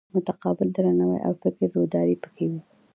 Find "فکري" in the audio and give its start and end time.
1.41-1.67